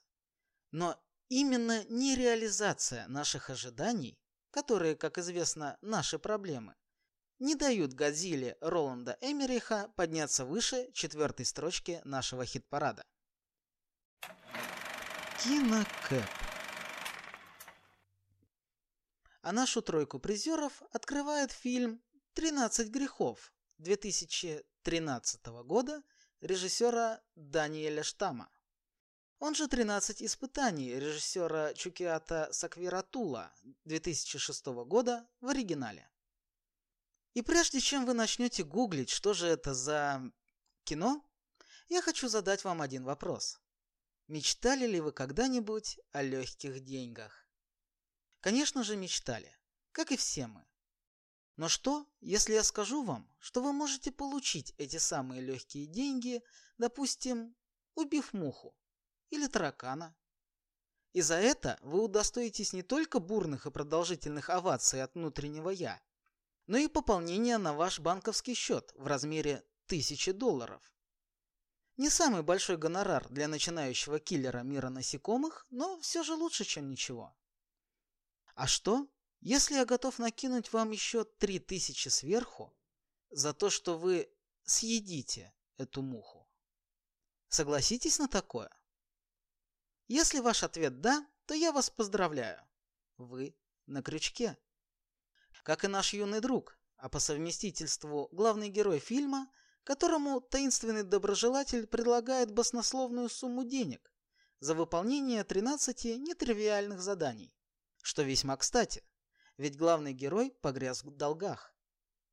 Но 0.72 0.98
именно 1.28 1.84
нереализация 1.90 3.06
наших 3.10 3.50
ожиданий, 3.50 4.18
которые, 4.52 4.96
как 4.96 5.18
известно, 5.18 5.78
наши 5.82 6.20
проблемы, 6.20 6.75
не 7.40 7.56
дают 7.56 7.92
Годзилле 7.92 8.58
Роланда 8.62 9.18
Эмериха 9.20 9.92
подняться 9.98 10.46
выше 10.46 10.90
четвертой 10.94 11.46
строчки 11.46 12.00
нашего 12.06 12.46
хит-парада. 12.46 13.04
Кинокэп 15.44 16.30
А 19.42 19.51
нашу 19.51 19.82
тройку 19.82 20.20
призеров 20.20 20.82
открывает 20.92 21.51
фильм 21.51 22.01
«13 22.36 22.86
грехов» 22.86 23.53
2013 23.80 25.46
года 25.65 26.01
режиссера 26.39 27.22
Даниэля 27.36 28.03
Штама. 28.03 28.50
Он 29.39 29.56
же 29.56 29.65
«13 29.65 30.24
испытаний» 30.25 30.98
режиссера 30.98 31.74
Чукиата 31.74 32.48
Саквиратула 32.53 33.53
2006 33.84 34.65
года 34.86 35.27
в 35.42 35.50
оригинале. 35.50 36.10
И 37.34 37.42
прежде 37.42 37.82
чем 37.82 38.06
вы 38.06 38.13
начнете 38.13 38.63
гуглить, 38.63 39.10
что 39.10 39.34
же 39.34 39.48
это 39.48 39.74
за 39.74 40.22
кино, 40.86 41.25
я 41.89 42.01
хочу 42.01 42.30
задать 42.30 42.63
вам 42.63 42.82
один 42.82 43.03
вопрос. 43.03 43.60
Мечтали 44.27 44.88
ли 44.88 45.01
вы 45.01 45.12
когда-нибудь 45.12 46.00
о 46.12 46.22
легких 46.22 46.80
деньгах? 46.80 47.46
Конечно 48.39 48.84
же 48.84 48.96
мечтали, 48.96 49.53
как 49.92 50.12
и 50.12 50.18
все 50.18 50.48
мы. 50.48 50.65
Но 51.58 51.68
что, 51.68 52.08
если 52.22 52.53
я 52.53 52.63
скажу 52.63 53.03
вам, 53.03 53.30
что 53.39 53.62
вы 53.62 53.74
можете 53.74 54.12
получить 54.12 54.74
эти 54.77 54.98
самые 54.98 55.42
легкие 55.42 55.88
деньги, 55.88 56.42
допустим, 56.77 57.53
убив 57.96 58.32
муху 58.32 58.75
или 59.30 59.48
таракана? 59.48 60.15
И 61.12 61.22
за 61.22 61.36
это 61.36 61.77
вы 61.82 62.01
удостоитесь 62.01 62.72
не 62.72 62.82
только 62.82 63.20
бурных 63.20 63.65
и 63.65 63.72
продолжительных 63.72 64.50
оваций 64.50 65.03
от 65.03 65.13
внутреннего 65.15 65.70
«я», 65.70 66.01
но 66.65 66.77
и 66.77 66.88
пополнения 66.88 67.58
на 67.58 67.74
ваш 67.74 68.00
банковский 68.00 68.56
счет 68.56 68.94
в 68.96 69.06
размере 69.06 69.65
1000 69.88 70.34
долларов. 70.34 70.93
Не 71.98 72.10
самый 72.10 72.42
большой 72.42 72.78
гонорар 72.78 73.30
для 73.30 73.48
начинающего 73.48 74.20
киллера 74.20 74.64
мира 74.64 74.90
насекомых, 74.90 75.68
но 75.70 76.00
все 76.00 76.24
же 76.24 76.34
лучше, 76.34 76.64
чем 76.64 76.90
ничего. 76.90 77.36
А 78.56 78.66
что, 78.66 79.08
если 79.42 79.76
я 79.76 79.86
готов 79.86 80.18
накинуть 80.18 80.74
вам 80.74 80.92
еще 80.92 81.24
три 81.24 81.60
тысячи 81.60 82.08
сверху 82.08 82.76
за 83.30 83.54
то, 83.54 83.70
что 83.70 83.98
вы 83.98 84.32
съедите 84.64 85.54
эту 85.78 86.02
муху, 86.02 86.50
согласитесь 87.48 88.18
на 88.18 88.28
такое? 88.28 88.76
Если 90.08 90.40
ваш 90.40 90.64
ответ 90.64 91.00
«да», 91.00 91.28
то 91.46 91.54
я 91.54 91.72
вас 91.72 91.90
поздравляю. 91.90 92.66
Вы 93.18 93.56
на 93.86 94.02
крючке. 94.02 94.58
как 95.64 95.84
и 95.84 95.88
наш 95.88 96.14
юный 96.14 96.42
друг, 96.42 96.78
а 96.98 97.10
по 97.10 97.20
совместительству 97.20 98.30
главный 98.32 98.70
герой 98.70 99.00
фильма, 99.00 99.50
которому 99.84 100.42
таинственный 100.42 101.04
доброжелатель 101.04 101.88
предлагает 101.88 102.52
баснословную 102.52 103.30
сумму 103.30 103.63
денег 103.63 104.12
за 104.60 104.75
выполнение 104.75 105.44
13 105.44 106.06
нетривиальных 106.20 107.02
заданий. 107.02 107.54
Что 108.02 108.24
весьма 108.24 108.56
кстати, 108.58 109.04
ведь 109.58 109.78
главный 109.78 110.13
герой 110.13 110.52
погряз 110.62 111.04
в 111.04 111.12
долгах. 111.12 111.75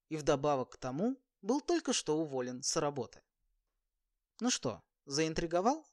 И 0.09 0.17
вдобавок 0.17 0.71
к 0.71 0.77
тому 0.77 1.21
был 1.43 1.61
только 1.61 1.93
что 1.93 2.19
уволен 2.19 2.63
с 2.63 2.77
работы. 2.77 3.23
Ну 4.41 4.51
что, 4.51 4.83
заинтриговал? 5.07 5.87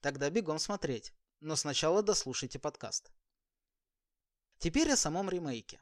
Тогда 0.00 0.30
бегом 0.30 0.58
смотреть, 0.58 1.12
но 1.40 1.56
сначала 1.56 2.02
дослушайте 2.02 2.58
подкаст. 2.58 3.10
Теперь 4.58 4.90
о 4.92 4.96
самом 4.96 5.30
ремейке. 5.30 5.80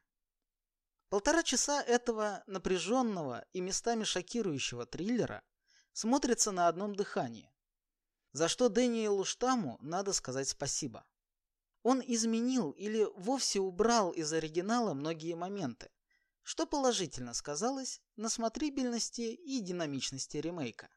Полтора 1.09 1.43
часа 1.43 1.83
этого 1.83 2.43
напряженного 2.47 3.45
и 3.53 3.61
местами 3.61 4.05
шокирующего 4.05 4.85
триллера 4.85 5.43
смотрится 5.93 6.51
на 6.51 6.69
одном 6.69 6.95
дыхании, 6.95 7.51
за 8.33 8.49
что 8.49 8.69
Дэниелу 8.69 9.25
Штаму 9.25 9.79
надо 9.81 10.13
сказать 10.13 10.49
спасибо. 10.49 11.07
Он 11.83 12.03
изменил 12.07 12.73
или 12.73 13.05
вовсе 13.17 13.61
убрал 13.61 14.11
из 14.11 14.31
оригинала 14.35 14.93
многие 14.93 15.35
моменты, 15.35 15.91
что 16.43 16.67
положительно 16.67 17.33
сказалось 17.33 18.03
на 18.17 18.29
смотрибельности 18.29 19.33
и 19.33 19.61
динамичности 19.61 20.37
ремейка. 20.37 20.91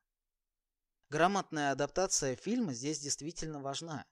Грамотная 1.10 1.72
адаптация 1.72 2.36
фильма 2.36 2.74
здесь 2.74 3.00
действительно 3.00 3.62
важна, 3.62 4.06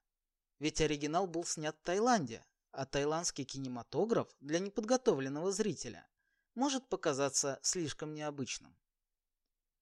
ведь 0.59 0.79
оригинал 0.79 1.27
был 1.27 1.43
снят 1.43 1.75
в 1.77 1.81
Таиланде, 1.83 2.45
а 2.71 2.85
таиландский 2.85 3.45
кинематограф 3.45 4.27
для 4.39 4.59
неподготовленного 4.59 5.51
зрителя 5.51 6.07
может 6.55 6.87
показаться 6.89 7.59
слишком 7.61 8.13
необычным. 8.13 8.75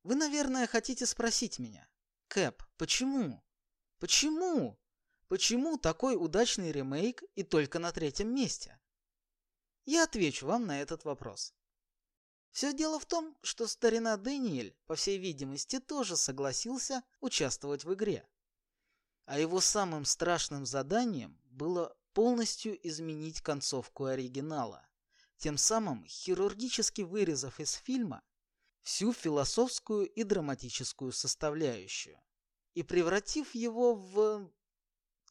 Вы, 0.04 0.16
наверное, 0.16 0.68
хотите 0.68 1.06
спросить 1.06 1.60
меня, 1.60 1.90
Кэп, 2.28 2.64
почему? 2.78 3.44
Почему? 4.00 4.80
Почему 5.28 5.78
такой 5.78 6.16
удачный 6.16 6.72
ремейк 6.72 7.24
и 7.36 7.44
только 7.44 7.80
на 7.80 7.92
третьем 7.92 8.34
месте? 8.34 8.80
Я 9.86 10.04
отвечу 10.04 10.46
вам 10.46 10.66
на 10.66 10.82
этот 10.82 11.04
вопрос. 11.04 11.54
Все 12.52 12.74
дело 12.74 13.00
в 13.00 13.06
том, 13.06 13.38
что 13.42 13.68
старина 13.68 14.18
Дэниэль, 14.18 14.76
по 14.86 14.96
всей 14.96 15.18
видимости, 15.18 15.80
тоже 15.80 16.16
согласился 16.16 17.04
участвовать 17.20 17.84
в 17.84 17.94
игре. 17.94 18.28
А 19.26 19.40
его 19.40 19.60
самым 19.60 20.06
страшным 20.06 20.66
заданием 20.66 21.40
было 21.46 21.96
полностью 22.18 22.76
изменить 22.88 23.42
концовку 23.42 24.06
оригинала, 24.06 24.84
тем 25.38 25.56
самым 25.56 26.04
хирургически 26.08 27.04
вырезав 27.04 27.60
из 27.60 27.74
фильма 27.74 28.24
всю 28.82 29.14
философскую 29.14 30.08
и 30.08 30.24
драматическую 30.24 31.12
составляющую 31.12 32.20
и 32.74 32.82
превратив 32.82 33.54
его 33.54 33.94
в 33.94 34.52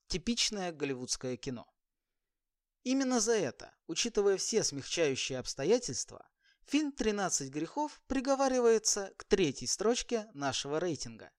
Типичное 0.07 0.71
голливудское 0.71 1.37
кино. 1.37 1.67
Именно 2.85 3.19
за 3.19 3.33
это, 3.33 3.75
учитывая 3.89 4.37
все 4.37 4.63
смягчающие 4.63 5.41
обстоятельства, 5.41 6.29
фильм 6.67 6.95
«13 6.97 7.49
грехов» 7.49 8.01
приговаривается 8.07 9.13
к 9.17 9.25
третьей 9.25 9.67
строчке 9.67 10.31
нашего 10.35 10.79
рейтинга. 10.79 11.33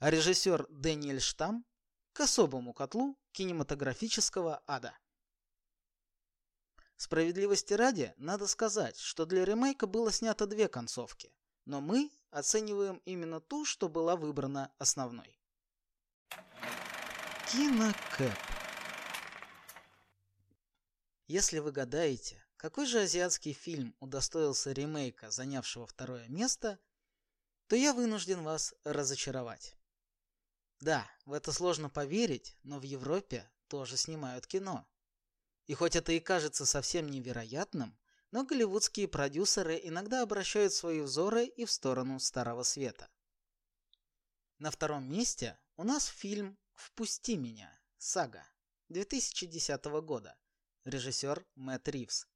А 0.00 0.10
режиссер 0.10 0.66
Дэниэль 0.68 1.22
Штам 1.22 1.64
к 2.12 2.20
особому 2.20 2.74
котлу 2.74 3.18
кинематографического 3.34 4.62
ада. 4.66 4.96
Справедливости 6.96 7.74
ради, 7.74 8.14
надо 8.16 8.46
сказать, 8.46 8.96
что 8.98 9.26
для 9.26 9.44
ремейка 9.44 9.86
было 9.86 10.12
снято 10.12 10.46
две 10.46 10.68
концовки, 10.68 11.34
но 11.66 11.80
мы 11.80 12.10
оцениваем 12.30 13.02
именно 13.04 13.40
ту, 13.40 13.64
что 13.64 13.88
была 13.88 14.16
выбрана 14.16 14.72
основной. 14.78 15.36
Кинокэп. 17.50 18.38
Если 21.26 21.58
вы 21.58 21.72
гадаете, 21.72 22.44
какой 22.56 22.86
же 22.86 23.00
азиатский 23.00 23.52
фильм 23.52 23.96
удостоился 23.98 24.72
ремейка, 24.72 25.30
занявшего 25.30 25.86
второе 25.86 26.28
место, 26.28 26.78
то 27.66 27.74
я 27.74 27.92
вынужден 27.92 28.42
вас 28.44 28.74
разочаровать. 28.84 29.76
Да, 30.80 31.08
в 31.24 31.32
это 31.32 31.52
сложно 31.52 31.88
поверить, 31.88 32.56
но 32.62 32.78
в 32.78 32.82
Европе 32.82 33.50
тоже 33.68 33.96
снимают 33.96 34.46
кино. 34.46 34.86
И 35.66 35.74
хоть 35.74 35.96
это 35.96 36.12
и 36.12 36.20
кажется 36.20 36.66
совсем 36.66 37.08
невероятным, 37.08 37.98
но 38.30 38.44
голливудские 38.44 39.08
продюсеры 39.08 39.80
иногда 39.82 40.22
обращают 40.22 40.72
свои 40.72 41.00
взоры 41.00 41.46
и 41.46 41.64
в 41.64 41.70
сторону 41.70 42.18
Старого 42.18 42.64
Света. 42.64 43.08
На 44.58 44.70
втором 44.70 45.10
месте 45.10 45.58
у 45.76 45.84
нас 45.84 46.06
фильм 46.06 46.58
«Впусти 46.74 47.36
меня. 47.36 47.72
Сага» 47.96 48.46
2010 48.88 49.84
года. 50.02 50.36
Режиссер 50.84 51.46
Мэтт 51.54 51.88
Ривз. 51.88 52.26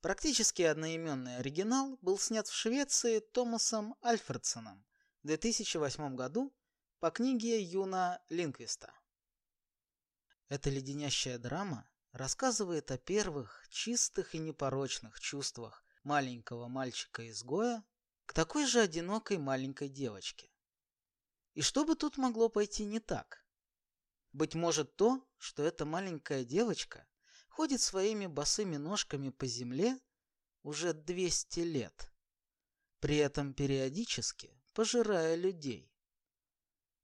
Практически 0.00 0.62
одноименный 0.62 1.38
оригинал 1.38 1.98
был 2.00 2.18
снят 2.18 2.46
в 2.46 2.54
Швеции 2.54 3.18
Томасом 3.18 3.96
Альфредсоном 4.02 4.86
в 5.22 5.26
2008 5.26 6.14
году 6.14 6.54
по 7.00 7.12
книге 7.12 7.62
Юна 7.62 8.20
Линквиста. 8.28 8.92
Эта 10.48 10.68
леденящая 10.68 11.38
драма 11.38 11.88
рассказывает 12.10 12.90
о 12.90 12.98
первых 12.98 13.68
чистых 13.70 14.34
и 14.34 14.38
непорочных 14.38 15.20
чувствах 15.20 15.84
маленького 16.02 16.66
мальчика-изгоя 16.66 17.84
к 18.26 18.32
такой 18.32 18.66
же 18.66 18.80
одинокой 18.80 19.38
маленькой 19.38 19.88
девочке. 19.88 20.50
И 21.54 21.62
что 21.62 21.84
бы 21.84 21.94
тут 21.94 22.16
могло 22.18 22.48
пойти 22.48 22.84
не 22.84 22.98
так? 22.98 23.46
Быть 24.32 24.56
может 24.56 24.96
то, 24.96 25.24
что 25.36 25.62
эта 25.62 25.84
маленькая 25.84 26.44
девочка 26.44 27.06
ходит 27.48 27.80
своими 27.80 28.26
босыми 28.26 28.76
ножками 28.76 29.30
по 29.30 29.46
земле 29.46 30.00
уже 30.64 30.94
200 30.94 31.60
лет, 31.60 32.10
при 32.98 33.18
этом 33.18 33.54
периодически 33.54 34.60
пожирая 34.72 35.36
людей. 35.36 35.92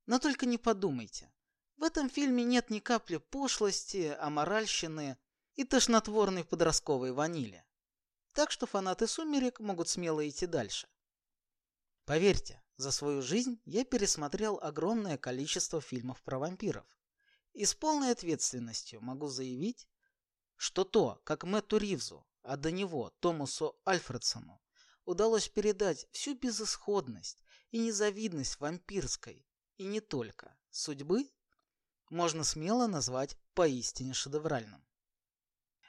Но 0.05 0.19
только 0.19 0.45
не 0.45 0.57
подумайте, 0.57 1.31
в 1.77 1.83
этом 1.83 2.09
фильме 2.09 2.43
нет 2.43 2.69
ни 2.69 2.79
капли 2.79 3.17
пошлости, 3.17 4.15
аморальщины 4.19 5.17
и 5.55 5.63
тошнотворной 5.65 6.45
подростковой 6.45 7.11
ванили. 7.11 7.65
Так 8.33 8.51
что 8.51 8.65
фанаты 8.65 9.07
«Сумерек» 9.07 9.59
могут 9.59 9.89
смело 9.89 10.27
идти 10.27 10.45
дальше. 10.45 10.87
Поверьте, 12.05 12.61
за 12.77 12.91
свою 12.91 13.21
жизнь 13.21 13.61
я 13.65 13.83
пересмотрел 13.83 14.59
огромное 14.61 15.17
количество 15.17 15.81
фильмов 15.81 16.21
про 16.23 16.39
вампиров. 16.39 16.85
И 17.53 17.65
с 17.65 17.73
полной 17.73 18.11
ответственностью 18.11 19.01
могу 19.01 19.27
заявить, 19.27 19.87
что 20.55 20.83
то, 20.83 21.21
как 21.23 21.43
Мэтту 21.43 21.77
Ривзу, 21.77 22.27
а 22.41 22.57
до 22.57 22.71
него 22.71 23.09
Томасу 23.21 23.79
Альфредсону, 23.87 24.61
удалось 25.05 25.47
передать 25.47 26.07
всю 26.11 26.35
безысходность 26.35 27.43
и 27.71 27.79
незавидность 27.79 28.59
вампирской, 28.59 29.44
и 29.77 29.85
не 29.85 30.01
только, 30.01 30.55
судьбы, 30.69 31.29
можно 32.09 32.43
смело 32.43 32.87
назвать 32.87 33.37
поистине 33.53 34.13
шедевральным. 34.13 34.85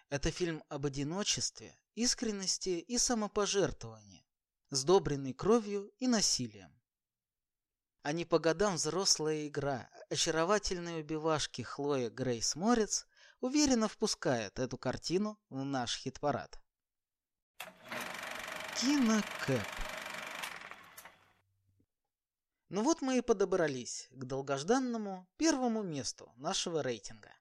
Это 0.08 0.30
фильм 0.30 0.62
об 0.68 0.86
одиночестве, 0.86 1.78
искренности 1.94 2.78
и 2.78 2.98
самопожертвовании, 2.98 4.26
сдобренный 4.70 5.32
кровью 5.32 5.92
и 5.98 6.06
насилием 6.06 6.76
а 8.06 8.12
не 8.12 8.24
по 8.24 8.38
годам 8.38 8.76
взрослая 8.76 9.48
игра. 9.48 9.90
Очаровательные 10.10 11.00
убивашки 11.00 11.62
Хлоя 11.62 12.08
Грейс 12.08 12.54
Морец 12.54 13.04
уверенно 13.40 13.88
впускает 13.88 14.60
эту 14.60 14.78
картину 14.78 15.40
в 15.50 15.64
наш 15.64 15.98
хит-парад. 15.98 16.56
Кинокэп. 18.80 19.85
Ну 22.68 22.82
вот 22.82 23.00
мы 23.00 23.18
и 23.18 23.20
подобрались 23.20 24.08
к 24.10 24.24
долгожданному 24.24 25.28
первому 25.36 25.82
месту 25.82 26.32
нашего 26.36 26.82
рейтинга. 26.82 27.32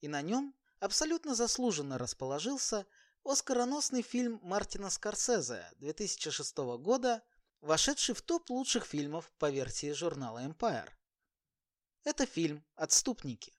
И 0.00 0.08
на 0.08 0.20
нем 0.20 0.54
абсолютно 0.80 1.34
заслуженно 1.34 1.96
расположился 1.96 2.86
оскароносный 3.24 4.02
фильм 4.02 4.38
Мартина 4.42 4.90
Скорсезе 4.90 5.66
2006 5.76 6.56
года 6.78 7.22
вошедший 7.62 8.14
в 8.14 8.20
топ 8.20 8.50
лучших 8.50 8.84
фильмов 8.84 9.30
по 9.38 9.50
версии 9.50 9.92
журнала 9.92 10.44
Empire. 10.44 10.90
Это 12.04 12.26
фильм 12.26 12.64
«Отступники» 12.74 13.54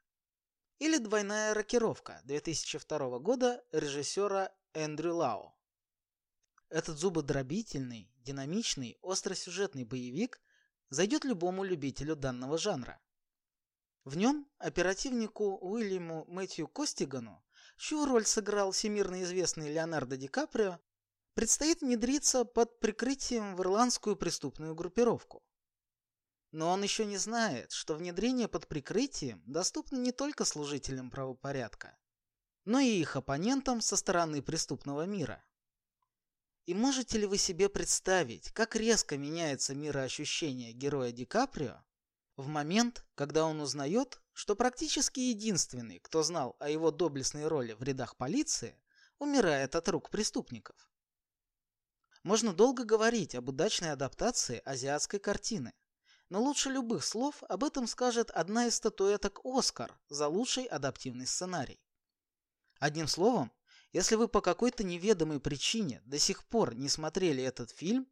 или 0.78 0.98
«Двойная 0.98 1.54
рокировка» 1.54 2.22
2002 2.26 3.20
года 3.20 3.64
режиссера 3.72 4.52
Эндрю 4.74 5.16
Лао. 5.16 5.56
Этот 6.70 6.98
зубодробительный, 6.98 8.12
динамичный, 8.18 8.98
остросюжетный 9.02 9.84
боевик 9.84 10.42
зайдет 10.92 11.26
любому 11.26 11.64
любителю 11.64 12.16
данного 12.16 12.60
жанра. 12.60 13.02
В 14.04 14.16
нем 14.16 14.48
оперативнику 14.60 15.58
Уильяму 15.58 16.26
Мэтью 16.28 16.68
Костигану 16.68 17.44
чью 17.82 18.06
роль 18.06 18.26
сыграл 18.26 18.72
всемирно 18.72 19.24
известный 19.24 19.74
Леонардо 19.74 20.16
Ди 20.16 20.28
Каприо, 20.28 20.80
предстоит 21.34 21.82
внедриться 21.82 22.46
под 22.46 22.80
прикрытием 22.80 23.56
в 23.56 23.62
ирландскую 23.62 24.16
преступную 24.16 24.76
группировку. 24.76 25.44
Но 26.52 26.70
он 26.70 26.84
еще 26.84 27.06
не 27.06 27.18
знает, 27.18 27.72
что 27.72 27.96
внедрение 27.96 28.48
под 28.48 28.68
прикрытием 28.68 29.42
доступно 29.48 29.98
не 29.98 30.12
только 30.12 30.46
служителям 30.46 31.10
правопорядка, 31.10 31.98
но 32.66 32.80
и 32.80 33.00
их 33.00 33.16
оппонентам 33.16 33.82
со 33.82 33.96
стороны 33.96 34.44
преступного 34.44 35.08
мира. 35.08 35.44
И 36.72 36.74
можете 36.74 37.18
ли 37.18 37.26
вы 37.26 37.38
себе 37.38 37.68
представить, 37.68 38.54
как 38.54 38.78
резко 38.78 39.18
меняется 39.18 39.76
мироощущение 39.76 40.72
героя 40.72 41.12
Ди 41.12 41.26
Каприо 41.26 41.84
в 42.38 42.48
момент, 42.48 43.06
когда 43.16 43.44
он 43.44 43.60
узнает, 43.60 44.22
что 44.32 44.56
практически 44.56 45.20
единственный, 45.20 46.00
кто 46.00 46.24
знал 46.24 46.56
о 46.60 46.70
его 46.70 46.90
доблестной 46.92 47.48
роли 47.48 47.74
в 47.74 47.84
рядах 47.84 48.16
полиции, 48.16 48.82
умирает 49.20 49.76
от 49.76 49.90
рук 49.90 50.10
преступников? 50.10 50.90
Можно 52.24 52.54
долго 52.54 52.86
говорить 52.86 53.36
об 53.36 53.50
удачной 53.50 53.92
адаптации 53.92 54.62
азиатской 54.64 55.20
картины, 55.20 55.74
но 56.30 56.42
лучше 56.42 56.70
любых 56.70 57.04
слов 57.04 57.44
об 57.50 57.66
этом 57.66 57.86
скажет 57.86 58.32
одна 58.32 58.68
из 58.68 58.76
статуэток 58.76 59.42
«Оскар» 59.44 60.00
за 60.08 60.30
лучший 60.30 60.64
адаптивный 60.64 61.28
сценарий. 61.28 61.82
Одним 62.80 63.10
словом, 63.10 63.52
если 63.92 64.16
вы 64.16 64.28
по 64.28 64.42
какой-то 64.42 64.84
неведомой 64.84 65.40
причине 65.40 66.02
до 66.06 66.20
сих 66.20 66.46
пор 66.46 66.76
не 66.76 66.90
смотрели 66.90 67.44
этот 67.44 67.72
фильм, 67.72 68.08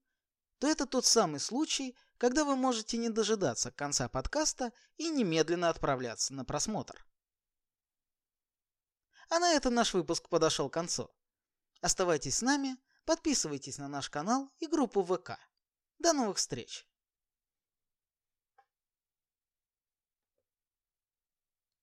то 0.60 0.68
это 0.68 0.86
тот 0.86 1.06
самый 1.06 1.39
случай, 1.39 1.96
когда 2.18 2.44
вы 2.44 2.56
можете 2.56 2.98
не 2.98 3.10
дожидаться 3.10 3.72
конца 3.72 4.10
подкаста 4.10 4.74
и 4.98 5.10
немедленно 5.10 5.70
отправляться 5.70 6.34
на 6.34 6.44
просмотр. 6.44 7.06
А 9.30 9.39
на 9.39 9.54
этом 9.54 9.74
наш 9.74 9.94
выпуск 9.94 10.28
подошел 10.28 10.70
к 10.70 10.74
концу. 10.74 11.10
Оставайтесь 11.82 12.38
с 12.38 12.42
нами– 12.42 12.78
Подписывайтесь 13.10 13.80
на 13.80 13.88
наш 13.88 14.08
канал 14.08 14.52
и 14.60 14.68
группу 14.68 15.04
ВК. 15.04 15.39
До 15.98 16.13
новых 16.13 16.38
встреч! 16.38 16.88